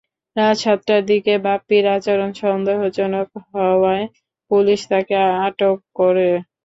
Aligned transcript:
রাত 0.35 0.55
সাতটার 0.57 1.01
দিকে 1.09 1.33
বাপ্পীর 1.45 1.85
আচরণ 1.95 2.31
সন্দেহজনক 2.41 3.27
হওয়ায় 3.49 4.05
পুলিশ 4.51 4.79
তাঁকে 4.89 5.15
আটক 5.41 5.77
করে। 5.95 6.29